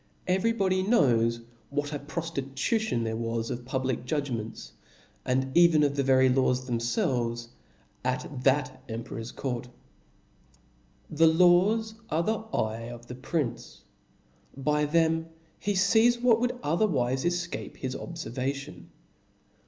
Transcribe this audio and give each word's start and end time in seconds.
^ 0.27 0.35
Eycf 0.35 0.43
y 0.45 0.51
body 0.51 0.81
knows 0.81 1.41
what 1.69 1.93
a 1.93 1.99
profticucion 1.99 3.03
there 3.03 3.15
wasof 3.15 3.63
public 3.65 4.03
judgraents, 4.03 4.71
and 5.25 5.55
even 5.55 5.83
of 5.83 5.93
tbe 5.93 6.03
very 6.03 6.27
laws 6.27 6.67
themfelves 6.67 7.49
at 8.03 8.43
that 8.43 8.81
emperor's 8.89 9.31
court. 9.31 9.69
The 11.11 11.27
laws 11.27 11.93
are 12.09 12.23
the 12.23 12.39
eye 12.51 12.89
of 12.89 13.05
the 13.05 13.13
prince; 13.13 13.83
by 14.57 14.85
them 14.85 15.27
he 15.59 15.75
fees 15.75 16.17
what 16.17 16.39
would 16.39 16.59
othefwiie 16.63 17.23
efcape 17.23 17.77
his 17.77 17.95
oblerva 17.95 18.55
tion. 18.55 18.89